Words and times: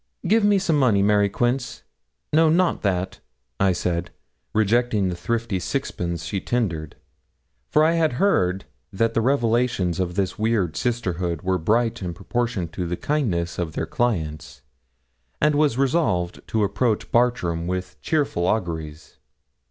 'Give 0.27 0.43
me 0.43 0.57
some 0.57 0.79
money, 0.79 1.03
Mary 1.03 1.29
Quince. 1.29 1.83
No, 2.33 2.49
not 2.49 2.81
that,' 2.81 3.19
I 3.59 3.71
said, 3.71 4.09
rejecting 4.51 5.09
the 5.09 5.15
thrifty 5.15 5.59
sixpence 5.59 6.25
she 6.25 6.41
tendered, 6.41 6.95
for 7.69 7.83
I 7.83 7.91
had 7.91 8.13
heard 8.13 8.65
that 8.91 9.13
the 9.13 9.21
revelations 9.21 9.99
of 9.99 10.15
this 10.15 10.39
weird 10.39 10.75
sisterhood 10.75 11.43
were 11.43 11.59
bright 11.59 12.01
in 12.01 12.15
proportion 12.15 12.67
to 12.69 12.87
the 12.87 12.97
kindness 12.97 13.59
of 13.59 13.73
their 13.73 13.85
clients, 13.85 14.63
and 15.39 15.53
was 15.53 15.77
resolved 15.77 16.41
to 16.47 16.63
approach 16.63 17.11
Bartram 17.11 17.67
with 17.67 18.01
cheerful 18.01 18.47
auguries. 18.47 19.19